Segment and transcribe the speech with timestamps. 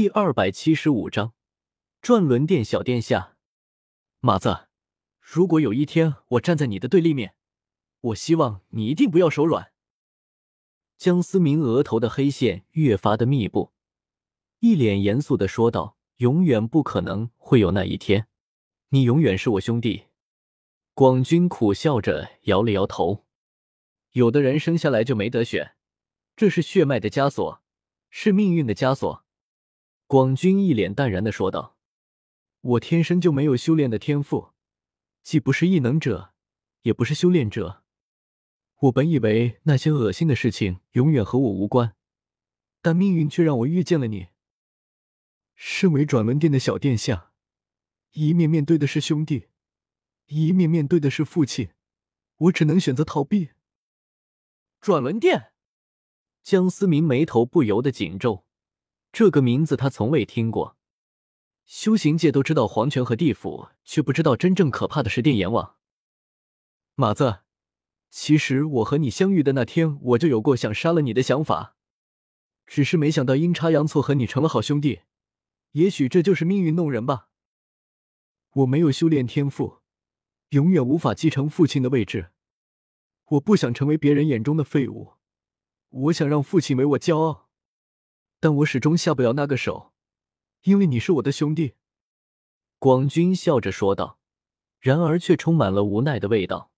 [0.00, 1.34] 第二百七十五章，
[2.00, 3.36] 转轮殿小殿下，
[4.20, 4.68] 马子，
[5.20, 7.34] 如果有一天我站在你的对立面，
[8.00, 9.72] 我希望你一定不要手软。
[10.96, 13.72] 江思明额头的黑线越发的密布，
[14.60, 18.28] 一脸严肃的说道：“永远不可能会有那一天，
[18.90, 20.04] 你永远是我兄弟。”
[20.94, 23.26] 广军苦笑着摇了摇头。
[24.12, 25.74] 有的人生下来就没得选，
[26.36, 27.60] 这是血脉的枷锁，
[28.10, 29.24] 是命运的枷锁。
[30.08, 31.76] 广军一脸淡然的说道
[32.62, 34.52] ：“我天生就没有修炼的天赋，
[35.22, 36.32] 既不是异能者，
[36.80, 37.84] 也不是修炼者。
[38.78, 41.94] 我本以为那些恶心的事情永远和我无关，
[42.80, 44.28] 但命运却让我遇见了你。
[45.54, 47.32] 身为转轮殿的小殿下，
[48.12, 49.48] 一面面对的是兄弟，
[50.28, 51.68] 一面面对的是父亲，
[52.38, 53.50] 我只能选择逃避。”
[54.80, 55.52] 转轮殿，
[56.42, 58.47] 江思明眉头不由得紧皱。
[59.12, 60.76] 这个名字他从未听过。
[61.64, 65.76] 修行界都知道黄泉和地府，却不知道真正可怕的是电阎王。
[66.94, 67.40] 马子，
[68.10, 71.76] 其实我和你相遇的那天，我就有过想杀了你的想法，
[72.66, 75.00] 只是没想到阴差阳错和你成了好兄弟。
[75.72, 77.28] 也许这就是命运弄人吧。
[78.54, 79.80] 我没有修炼天赋，
[80.50, 82.30] 永远无法继承父亲的位置。
[83.32, 85.12] 我不想成为别人眼中的废物，
[85.90, 87.47] 我想让父亲为我骄傲，
[88.40, 89.92] 但我始终下不了那个手，
[90.62, 91.74] 因为你是我的兄弟。”
[92.78, 94.18] 广军笑着说道，
[94.78, 96.70] 然而却充满了无奈的味道。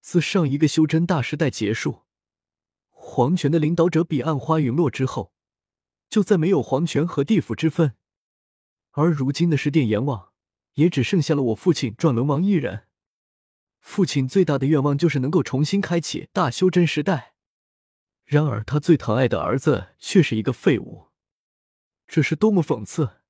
[0.00, 2.02] 自上一个修真大时代结束，
[2.90, 5.32] 黄泉的领导者彼岸花陨落之后，
[6.10, 7.94] 就再没有黄泉和地府之分，
[8.90, 10.32] 而如今的十殿阎王，
[10.74, 12.86] 也只剩下了我父亲转轮王一人。
[13.80, 17.33] 父亲最大的愿望就是能够重新开启大修真时代，
[18.24, 21.08] 然而他最疼爱的儿子却是一个废物，
[22.06, 23.20] 这是多么讽刺！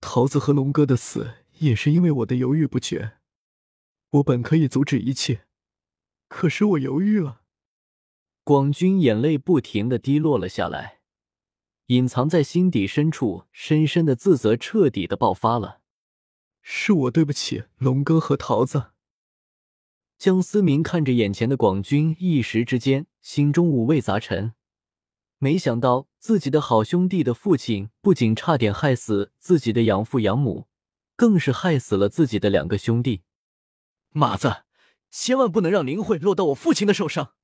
[0.00, 3.18] 桃子和龙哥的死也是因为我的犹豫不决，
[4.10, 5.46] 我本可以阻止一切，
[6.28, 7.42] 可是我犹豫了。
[8.44, 11.00] 广军眼泪不停的滴落了下来，
[11.86, 15.82] 隐藏在心底深处深深的自责彻底的爆发了，
[16.62, 18.92] 是我对不起龙哥和桃子。
[20.18, 24.52] 江思明看着眼前的广军，一时之间心中五味杂陈。
[25.38, 30.66] 没想到自己的好兄弟的父亲不仅差点害死自己的养父养母，
[31.14, 33.22] 更是害死了自己的两个兄弟。
[34.10, 34.64] 马子，
[35.08, 37.34] 千万不能让灵慧落到我父亲的手上，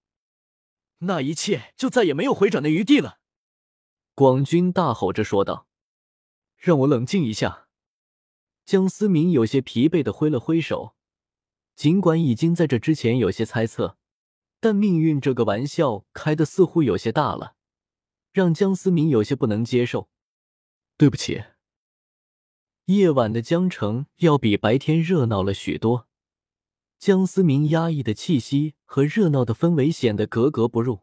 [0.99, 3.21] 那一切就再也没有回转的余地了。
[4.17, 5.69] 广军大吼着说道
[6.59, 7.69] ：“让我冷静一下。”
[8.67, 10.97] 江思明有些疲惫的挥了挥手。
[11.77, 13.97] 尽管已经在这之前有些猜测，
[14.61, 17.55] 但命运这个玩笑开的似乎有些大了，
[18.33, 20.09] 让江思明有些不能接受。
[20.97, 21.43] 对不起。
[22.87, 26.07] 夜晚的江城要比白天热闹了许多，
[26.99, 31.01] 江思明压抑的气息和热闹的氛围显得格格不入。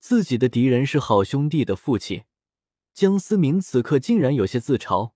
[0.00, 2.24] 自己的敌人是好兄弟的父亲，
[2.92, 5.12] 江思明此刻竟然有些自嘲。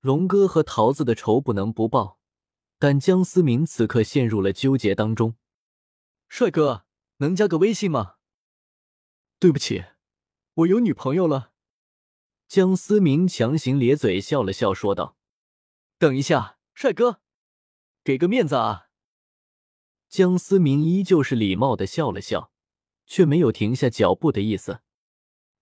[0.00, 2.18] 龙哥和桃子的仇不能不报。
[2.82, 5.36] 但江思明此刻陷入了纠结当中。
[6.28, 6.84] 帅哥，
[7.18, 8.16] 能加个微信吗？
[9.38, 9.84] 对不起，
[10.54, 11.52] 我有女朋友了。
[12.48, 15.16] 江思明强行咧嘴笑了笑，说道
[15.96, 17.20] ：“等一下，帅哥，
[18.02, 18.88] 给个面子啊！”
[20.10, 22.50] 江思明依旧是礼貌的笑了笑，
[23.06, 24.80] 却没有停下脚步的意思。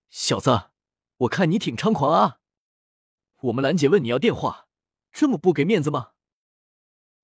[0.08, 0.70] 小子，
[1.18, 2.40] 我看你挺猖狂啊！
[3.42, 4.68] 我们兰姐问你要电话，
[5.12, 6.12] 这么不给面子吗？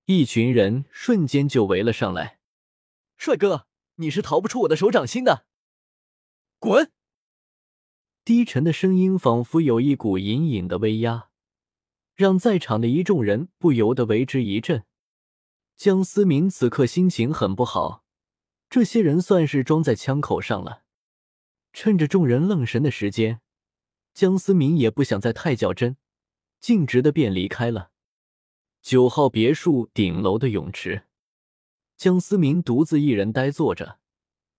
[0.09, 2.39] 一群人瞬间就围了上来，
[3.17, 5.45] 帅哥，你是逃不出我的手掌心的！
[6.59, 6.93] 滚！
[8.23, 11.27] 低沉的声音仿佛有一股隐隐的威压，
[12.15, 14.85] 让在场的一众人不由得为之一震。
[15.75, 18.05] 江思明此刻心情很不好，
[18.69, 20.83] 这些人算是装在枪口上了。
[21.73, 23.41] 趁着众人愣神的时间，
[24.13, 25.97] 江思明也不想再太较真，
[26.61, 27.91] 径直的便离开了。
[28.87, 31.07] 九号别墅顶楼的泳池，
[31.97, 33.99] 江思明独自一人呆坐着，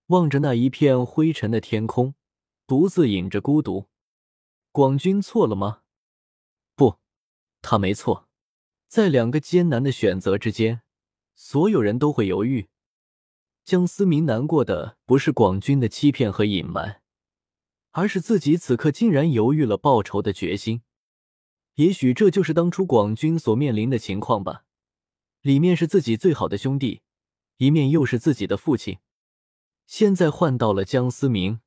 [0.05, 2.13] 望着那一片灰尘的天空，
[2.67, 3.87] 独自饮着孤独。
[4.71, 5.81] 广军错了吗？
[6.75, 6.99] 不，
[7.63, 8.29] 他没错。
[8.87, 10.83] 在两个艰难的选择之间，
[11.33, 12.69] 所有人都会犹豫。
[13.65, 17.01] 江思明难过的不是广军的欺骗和隐瞒，
[17.93, 20.83] 而是自己此刻竟然犹豫了报仇的决心。
[21.79, 24.65] 也许这就是当初广军所面临的情况吧。
[25.39, 27.03] 里面是自己最好的兄弟，
[27.55, 28.97] 一面又是自己的父亲。
[29.87, 31.61] 现在换到了江思明，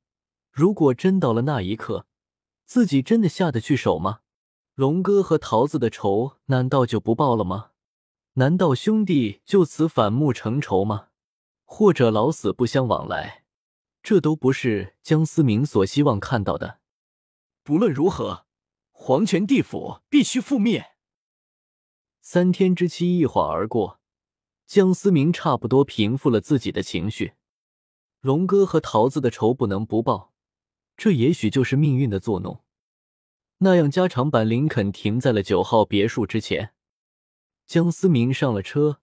[0.51, 2.05] 如果真到了那一刻，
[2.67, 4.21] 自己真的下得去手吗？
[4.75, 7.71] 龙哥和桃子的仇难道就不报了吗？
[8.35, 11.09] 难道兄弟就此反目成仇吗？
[11.65, 13.45] 或者老死不相往来？
[14.03, 16.81] 这都不是江思明所希望看到的。
[17.63, 18.45] 不论如何，
[19.05, 20.93] 黄泉地府必须覆灭。
[22.21, 24.01] 三天之期一晃而过，
[24.65, 27.33] 江思明差不多平复了自己的情绪。
[28.21, 30.33] 龙哥和桃子的仇不能不报，
[30.97, 32.63] 这也许就是命运的作弄。
[33.59, 36.73] 那样，加长版林肯停在了九号别墅之前。
[37.67, 39.01] 江思明上了车，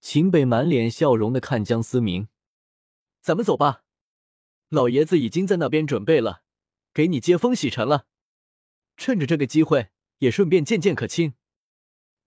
[0.00, 2.28] 秦北满脸笑容的看江思明
[3.20, 3.82] ：“咱们走吧。”
[4.70, 6.44] 老爷子已经在那边准备了，
[6.94, 8.06] 给你接风洗尘了。
[8.96, 11.34] 趁着这个机会，也顺便见见可卿，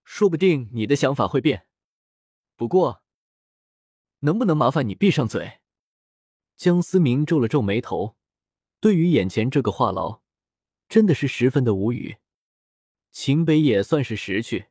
[0.03, 1.67] 说不定你的想法会变。
[2.55, 3.03] 不过，
[4.19, 5.59] 能不能麻烦你闭上嘴？
[6.55, 8.17] 江思明皱了皱眉头，
[8.79, 10.21] 对于眼前这个话痨，
[10.89, 12.17] 真的是十分的无语。
[13.11, 14.67] 秦北也算是识趣，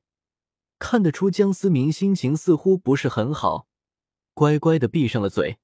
[0.78, 3.68] 看得出江思明心情似乎不是很好，
[4.34, 5.58] 乖乖的闭上了嘴。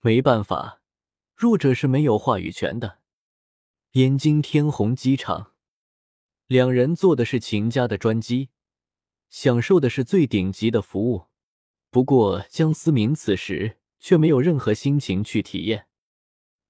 [0.00, 0.80] 没办法。
[1.34, 3.00] 弱者是没有话语权的。
[3.92, 5.52] 燕京天虹机场，
[6.46, 8.50] 两人坐的是秦家的专机，
[9.28, 11.24] 享受的是最顶级的服务。
[11.90, 15.86] 不过江思明此时却没有任何心情去体验。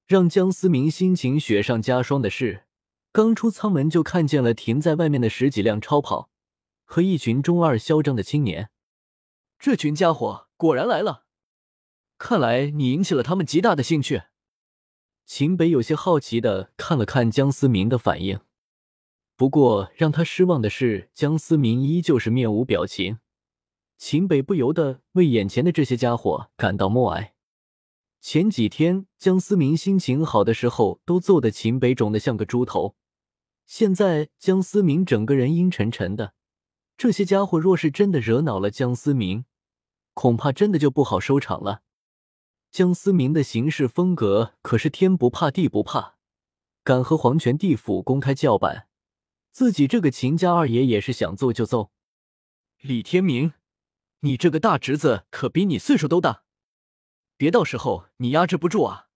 [0.06, 2.64] 让江思明心情雪上加霜的是，
[3.12, 6.30] 刚出舱门就看见了停在外面的十几辆超跑
[6.84, 8.70] 和一群中二嚣张的青年。
[9.58, 11.26] 这群家伙果然来了，
[12.16, 14.22] 看来你引起了他们极大的兴趣。
[15.26, 18.40] 秦北有些好奇的看了看江思明的反应，
[19.36, 23.18] 不过让他失望的是，江思明依旧是面无表情。
[23.98, 27.34] 秦北不由得为眼前的这些家伙感到默哀。
[28.18, 32.96] 前几天江思明心情好的时候，都揍得秦北肿得像个猪头，
[33.66, 36.32] 现在江思明整个人阴沉沉的，
[36.96, 39.44] 这些家伙若是真的惹恼了江思明，
[40.14, 41.82] 恐怕真的就不好收场了。
[42.70, 46.16] 江思明的行事风格可是天不怕地不怕，
[46.82, 48.88] 敢和黄泉地府公开叫板，
[49.56, 51.90] 自己这个秦家二爷也是想揍就揍。
[52.82, 53.54] 李天明，
[54.20, 56.44] 你这个大侄子可比你岁数都大，
[57.38, 59.06] 别到时候你压制不住啊，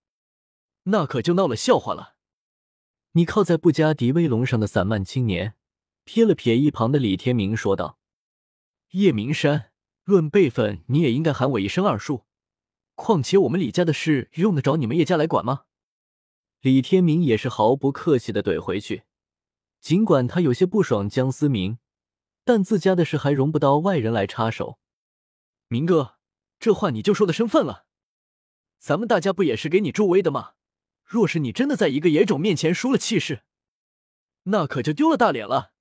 [0.85, 2.15] 那可就闹了笑话了。
[3.11, 5.53] 你靠在布加迪威龙上的散漫青年
[6.07, 7.99] 瞥了瞥一旁的李天明，说道
[8.93, 9.71] ：“叶明山，
[10.05, 12.25] 论辈分，你也应该喊我一声二叔。”
[12.97, 15.65] 况且我们李家的事用得着你们叶家来管吗？
[16.61, 19.03] 李天明也是毫不客气的怼回去。
[19.81, 21.79] 尽管他有些不爽江思明，
[22.43, 24.79] 但自家的事还容不到外人来插手。
[25.67, 26.17] 明哥，
[26.59, 27.85] 这话你就说的生分了。
[28.77, 30.53] 咱们大家不也是给你助威的吗？
[31.03, 33.41] 若是你真的在一个野种面前输了气势，
[34.43, 35.73] 那可就丢了大脸了。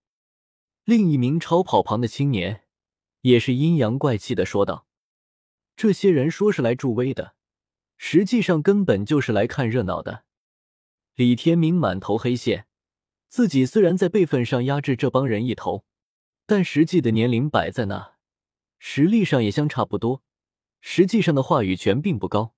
[0.85, 2.65] 另一名超跑旁的青年
[3.21, 4.87] 也是阴阳怪气的说道。
[5.77, 7.35] 这些人说是来助威的，
[7.97, 10.25] 实际上根本就是来看热闹的。
[11.15, 12.67] 李天明满头黑线，
[13.31, 15.85] 自己虽然在辈分上压制这帮人一头，
[16.47, 18.15] 但实际的年龄摆在那，
[18.81, 20.25] 实力上也相差不多，
[20.81, 22.57] 实际上的话语权并不高。